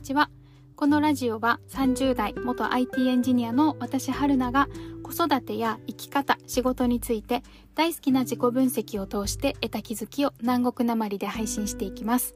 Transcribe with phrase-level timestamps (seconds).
[0.00, 0.30] にちは。
[0.76, 4.66] このラジオは30代元 IT エンジニアの私春菜が
[5.02, 7.42] 子育てや生き方、仕事について
[7.74, 12.34] 大好きな自己分析を通して得た気づきを南国なまりで配信していきます。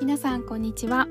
[0.00, 1.08] 皆さんこんにちは。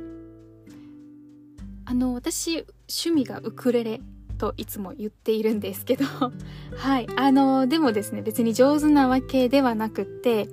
[1.85, 4.01] あの、私、趣味がウクレレ
[4.39, 6.05] といつも言っているんですけど
[6.75, 7.07] はい。
[7.17, 10.49] あの、でもですね、別に上手なわけではなくって、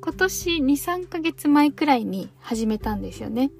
[0.00, 3.50] 今年2、3ヶ月前くらいに始めたんですよね。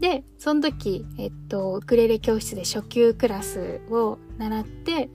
[0.00, 5.08] で、その時、えっと、ウクレレ教室で初級クラスを習って、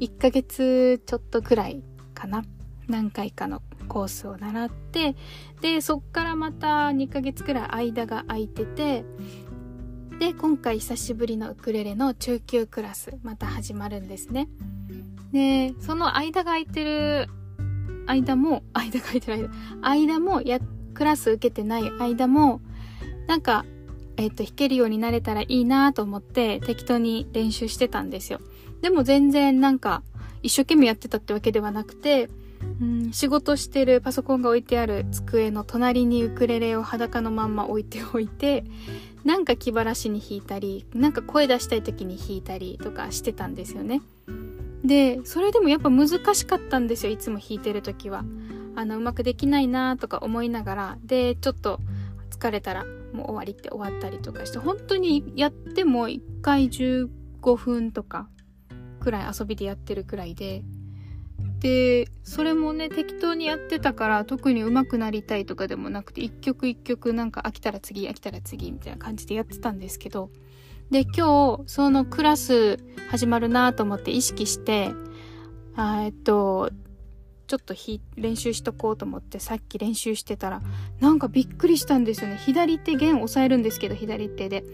[0.00, 1.82] 1ヶ月ちょっとくらい
[2.14, 2.44] かな。
[2.88, 5.16] 何回かのコースを習って、
[5.60, 9.04] で、そっからまた2ヶ月くらい間が空いてて、
[10.18, 14.48] で、今回久しぶりのウクレレの中級クラス、また始まるんですね。
[15.32, 17.28] で、その間が空いてる
[18.06, 20.60] 間も、間が空いてる間、間もや、
[20.92, 22.60] クラス受けてない間も、
[23.26, 23.64] なんか
[24.16, 28.40] えっ、と、弾けるようになれたらいいなと思って適当に練習してたんですよ。
[28.80, 30.02] でも全然なんか
[30.42, 32.28] 一生懸命やってたってわけではなくて、
[32.80, 38.64] うん、仕事してるパソコンが置いてある机の隣にウクレレを裸のまんま置いておいて、
[39.24, 44.02] なんか気晴らしに弾いたり、なんか声出したい時に弾いたりとかしてたんですよね。
[44.84, 48.24] で、それでもやっぱ難しかったんですよ、いつも弾いてる時は。
[48.76, 51.80] あの、うまくできないなとか思いながら、で、ちょっと
[52.30, 57.08] 疲れたらもう終わりって終わったりとかして本当にやっても1回15
[57.56, 58.28] 分とか
[59.00, 60.62] くらい遊びでやってるくらいで。
[61.60, 70.30] でそれもね適当にやってたから特に上手くなりたいとかでもなくて一曲一曲なんか飽きたら次飽きたら次みたいな感じでやってたんですけど。
[70.90, 72.78] で今日そのクラス
[73.10, 74.90] 始まるなと思って意識して
[75.78, 76.70] えっと
[77.46, 77.74] ちょっと
[78.16, 80.62] 練習しとこうと思ってさっき練習してたら
[81.00, 82.36] なんかびっくりしたんですよね。
[82.36, 84.64] 左手弦押さえるんですけど左手で。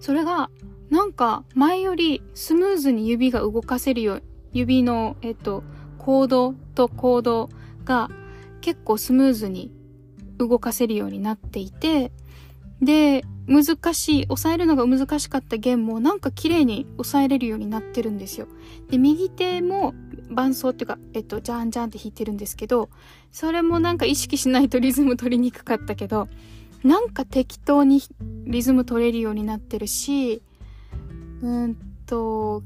[0.00, 0.50] それが
[0.90, 5.64] なんか前よりスムーズに指が動かせるよう指のえっと
[5.98, 7.50] コードとコード
[7.84, 8.10] が
[8.60, 9.72] 結構スムーズに
[10.38, 12.12] 動かせるようになっていて
[12.80, 18.48] で難しい押さえるのが難しかった弦もなんか綺麗に押さえれるようになってるんですよ
[18.90, 19.94] で右手も
[20.30, 22.88] 伴奏っていうか、えっと、ジャンジャンって弾いてるんですけど、
[23.32, 26.28] それもなんか意識しないとリズム取りにくかったけど、
[26.84, 28.02] なんか適当に
[28.44, 30.42] リズム取れるようになってるし、
[31.42, 32.62] うんと、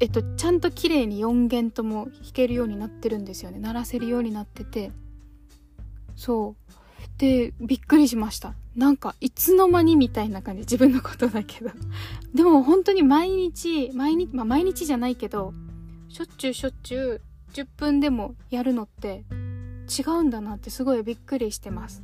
[0.00, 3.58] えっと、ちゃんと綺麗に4弦とも弾けるようになってるんですよね。
[3.58, 4.90] 鳴らせるようになってて。
[6.16, 6.74] そう。
[7.18, 8.54] で、びっくりしました。
[8.76, 10.60] なんか、いつの間にみたいな感じ。
[10.60, 11.70] 自分のことだけど。
[12.34, 15.54] でも本当に毎日、毎日、まあ毎日じゃないけど、
[16.08, 17.20] しょっちゅうしょっちゅう
[17.52, 19.24] 10分でもやるのって
[19.98, 22.02] 違うんだなってすごいびっくりしてます。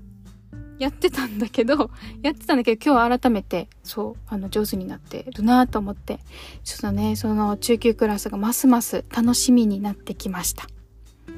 [0.78, 1.90] やってたんだけど、
[2.22, 6.20] やってたんだけど今日改めてそう、あの上手になってるなと思って、
[6.64, 10.66] ちょっとね、その中級クラスがますます楽しみになってきました。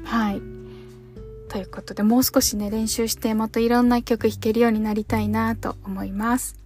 [0.05, 0.62] はい。
[1.53, 6.62] ということでもう少しね、練習してまたいろんな曲弾けるようになりたいなと思います。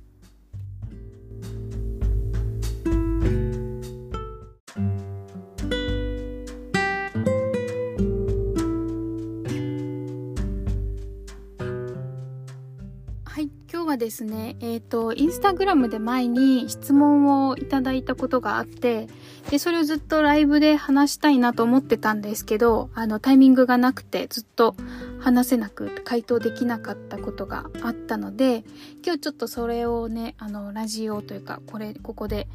[13.98, 19.08] ですね、えっ、ー、と、インスタグラムで前に質問をいただいたことがあって、
[19.50, 24.76] で、それをずっとライブで話したいなと思ってたんですけど、あの、タイミングがなくてずっと
[25.20, 28.64] 話せなく、回答できなかったことがあったので、
[29.06, 32.48] 今日ちょっとそれをね、あの、ラジオというか、これ、ここで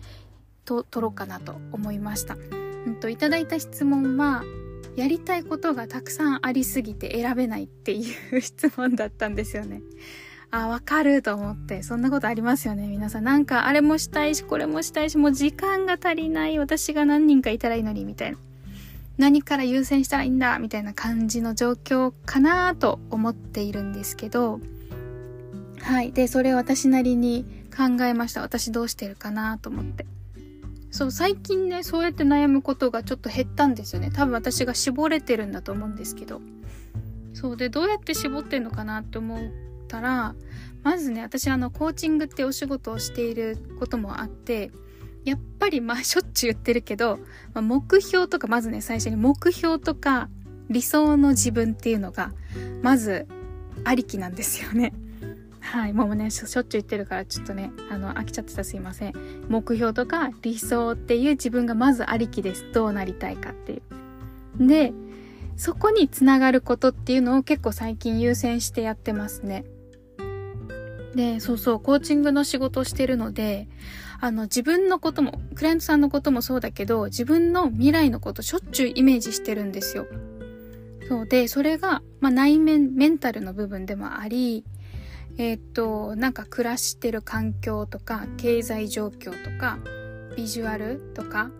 [0.64, 2.36] と、撮ろうかなと思いました。
[2.86, 4.42] うんと、いただいた質問は、
[4.96, 9.82] やりたいことがたくさんありすぎて選べないっていう 質問だったんですよね。
[10.52, 13.24] あ、わかると思って、そんなことありますよね、皆さん。
[13.24, 18.38] なんか、あれもしたいし、これもしたいし、もう時間が足りない、私が何人かいたらいいのに、みたいな。
[19.16, 24.60] 何から優先したらいいんだ、みたいな感じの状況かなと思っているんですけど、
[25.80, 26.12] はい。
[26.12, 28.42] で、それを私なりに考えました。
[28.42, 30.04] 私どうしてるかなと思って。
[30.90, 34.10] そう、最近ね、そうやって悩むことがちょっと減ったんですよね。
[34.12, 36.42] 多分私が絞れてるんだと思うんですけど。
[37.32, 40.34] そうで、どうやって絞ってんのかなって思うたら
[40.82, 44.70] まずね私あのコーチングってお仕事をしていることもあって
[45.24, 47.18] やっぱりまあ しょっちゅう言ってるけど、
[47.52, 50.30] まあ、目標とかまずね最初に目標とか
[50.70, 52.32] 理想の自分っていうのが
[52.82, 53.26] まず
[53.84, 54.94] ありきなんですよね。
[55.60, 55.92] はい。
[55.92, 59.14] もうねし、しょっちゅう言ってるから、ちょっとね、あの、飽きちゃってたすいません。
[59.48, 62.66] 目標とか理想っていう自分がまずありきです。
[62.72, 63.82] どうなりたいかってい
[64.60, 64.66] う。
[64.66, 64.92] で、
[65.56, 69.64] そこにつながることっていうのを結構最近優先してやってますね。
[71.14, 73.68] で、そうそう、コーチングの仕事をしてるので、
[74.20, 80.06] あの、自分のことも、クライアントさんのこともそうだけど、自分の未来のことしょっちゅうイメージしてるんですよ。
[81.08, 84.64] そうで、それが、まあ、内面、メンタルの部分でもあり、
[85.38, 89.78] えー、っと、なんか暮らしてる環境とか、経済状況とか、
[90.36, 91.50] ビジュアルとか、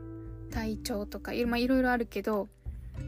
[0.51, 2.49] 体調とか、まあ、いろいろあるけど、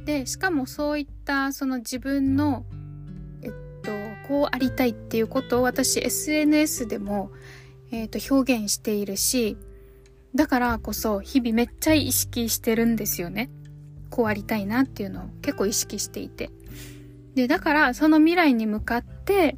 [0.05, 2.64] で、しかもそういったその自分の、
[4.29, 7.31] こうありたいっていうことを私 SNS でも、
[7.91, 9.56] えっと、表現しているし、
[10.35, 13.50] だからこそ日々めっちゃ意識してるんですよね。
[14.11, 16.50] こうありたいなっていうのを結構意識していて。
[17.35, 19.56] で、だからその未来に向かって、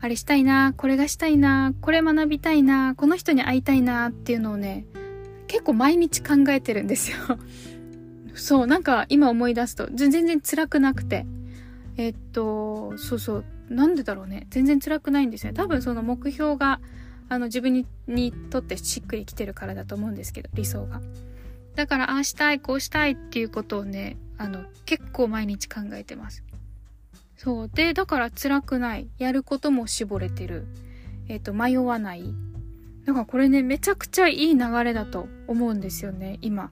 [0.00, 4.84] あれしたいな、これがしたいな、これ学びたいな、この人に会いたいなっていうのをね、
[5.46, 7.18] 結構毎日考えてるんですよ。
[8.34, 11.26] そう、なんか今思い出すと全然辛くなくて。
[11.96, 14.46] えっと、そうそう、なんでだろうね。
[14.50, 15.52] 全然辛くないんですよ。
[15.52, 16.80] 多分その目標が、
[17.28, 21.00] あの自分ににとってしっくりきてるからだと思うんですけど、理想が。
[21.74, 26.44] だから、ああしたい、こうしたいっていうことをね、あの、結構毎日考えてます。
[27.36, 27.70] そう。
[27.72, 29.08] で、だから辛くない。
[29.18, 30.66] やることも絞れてる。
[31.28, 32.34] えっ、と、迷わない。
[33.06, 36.70] だからこれね、めちゃくちゃいい流れだと思うんですよね、今。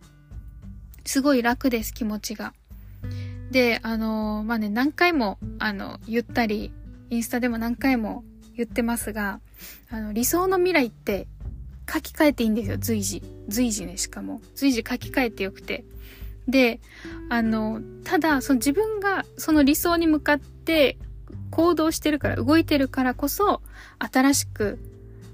[1.05, 2.53] すごい楽です、気持ちが。
[3.51, 6.73] で、あのー、まあ、ね、何回も、あの、言ったり、
[7.11, 8.25] インスタでも何回も
[8.57, 9.41] 言ってますが、
[9.91, 11.27] あの、理想の未来って
[11.93, 13.23] 書き換えていいんですよ、随時。
[13.49, 14.41] 随時ね、しかも。
[14.55, 15.85] 随時書き換えてよくて。
[16.47, 16.81] で、
[17.29, 20.99] あの、ただ、その自分がその理想に向かって
[21.51, 23.61] 行動してるから、動いてるからこそ、
[23.99, 24.79] 新しく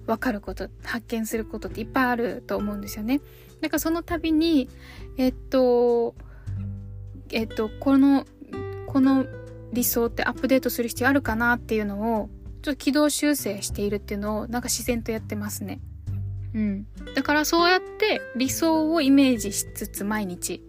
[0.06, 3.20] 分かること、発見することっていっぱいあると思うんですよね。
[3.60, 4.68] だからその度に、
[5.18, 6.14] えっと、
[7.30, 8.24] えっと、この、
[8.86, 9.26] この
[9.72, 12.30] 理想ってアップデートする必要あるかなっていうのを、
[12.62, 15.80] ちょっと軌道修正しているっていうのを、なんか自然とやってますね。
[16.54, 16.86] うん。
[17.14, 20.62] だからそうやって理想をイメージしつつ毎日。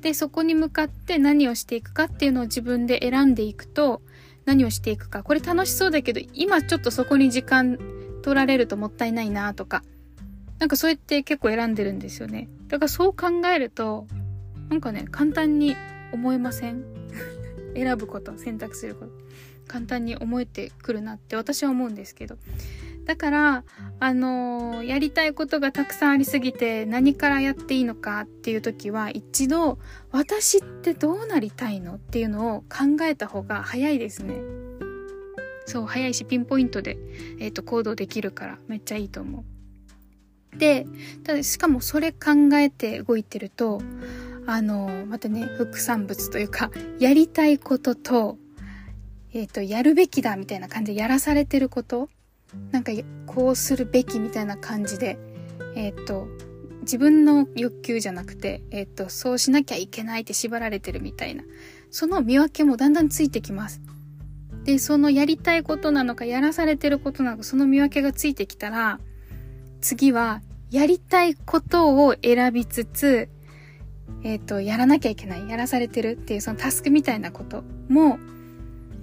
[0.00, 4.02] で、そこに向かって何をしていくかっていうのを自分で選んでいくと、
[4.44, 5.22] 何をしていくか。
[5.22, 7.78] これ楽しそうだけど、今ちょっとそこに時間
[8.22, 9.82] 取られるともったいないなとか。
[10.58, 12.48] なんかそうやって結構選んでるんですよね。
[12.68, 14.06] だからそう考えると、
[14.70, 15.76] なんかね、簡単に
[16.12, 16.82] 思えません？
[17.78, 19.12] 選ぶこと、選択すること。
[19.66, 22.36] 簡単に思えてくるなって私は思うんですけど。
[23.04, 23.64] だから、
[24.00, 29.78] あのー、やりたいことがたくさんありすぎて何からやっていいのかっていう時は一度
[30.10, 34.36] 私ってどうなりたいのっていうのを考えた方が早いですね。
[35.64, 36.98] そう、早いしピンポイントで、
[37.38, 39.44] えっ、ー、と、行動できるからめっちゃいいと思
[40.54, 40.58] う。
[40.58, 40.86] で、
[41.24, 43.80] ただしかもそれ考えて動いてると、
[44.50, 48.38] あの、またね、副産物というか、 やりたいことと、
[49.34, 52.08] えっ、ー、と、やるべきだみたいな感じでやらされてること、
[52.72, 52.92] なんか
[53.26, 55.18] こうするべきみたいな感じで、
[55.74, 56.28] えっ、ー、と、
[56.80, 61.44] 自分の欲求じゃなくて、えっ、ー、と、そうしなきゃいけないって縛られてるみたいな、
[61.90, 63.82] その見分けもだんだんついてきます。
[64.64, 68.98] で、そのやりたいことなのか、やらされてることなのか、その見分けがついてきたら、
[69.82, 70.40] 次は、
[70.70, 73.28] やりたいことを選びつつ、
[74.22, 78.18] えっ、ー、と、やらなきゃいけない、やらされてるっていうそのタスクみたいなことも、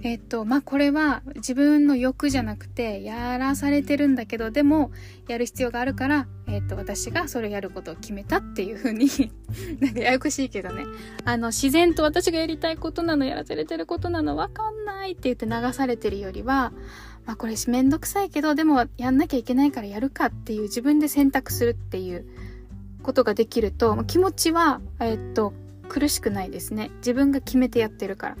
[0.02, 4.92] えっ、ー、と、まあ、これは自分の欲じゃなくて、やらされてるんだけど、でも、
[5.26, 9.08] やる必要があるから、えっ、ー、と、私がそれをやることを決めたっていうふうに
[9.80, 10.84] なんかややこしいけどね。
[11.24, 16.72] あの、自然と私がやりたいことなの、やらされてることなの、わかんないって言って流されてるよりは、
[17.24, 22.24] まあこれめんどくさいけど、でもやんなきゃいけないからやるかっていう自分で選択するっていう
[23.06, 25.52] ことができると、気持ちは、えっと、
[25.88, 26.90] 苦しくないですね。
[26.96, 28.36] 自分が決めてやってるから。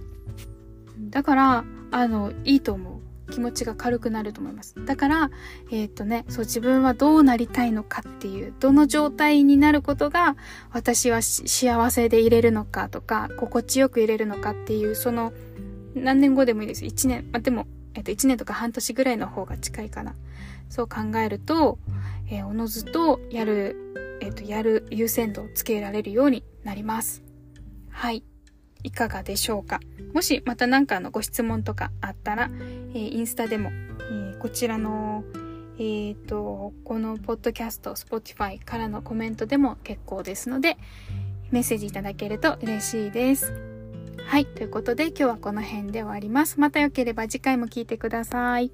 [1.10, 3.32] だから、あの、いいと思う。
[3.32, 4.74] 気持ちが軽くなると思います。
[4.84, 5.30] だから、
[5.70, 10.36] えっ、とね、そう自分はどうなりたいのかっていう、どの状態になることが
[10.72, 15.32] 私は幸せでいれるのかとか、心地よくいれるのかっていう、その、
[15.94, 16.84] 何年後でもいいです。
[16.84, 20.14] 1年、あ、でも、えっと、1年とか半年ぐらいの方が近いかな。
[20.68, 21.78] そう考えると、
[22.30, 27.22] えー、おのずとやる、えっと、やる優先度をつけられるようになります。
[27.90, 28.22] はい。
[28.82, 29.80] いかがでしょうか
[30.12, 32.50] もしまた何かのご質問とかあったら、
[32.94, 35.24] えー、インスタでも、えー、こちらの、
[35.78, 40.76] えっ、ー、と、このポッドキャスト、Spotify からのコメントでも結構ですので、
[41.50, 43.52] メッセージいただけると嬉しいです。
[44.24, 44.46] はい。
[44.46, 46.58] ということで今日はこの辺で終わります。
[46.60, 48.72] また良ければ次回も聞いてください。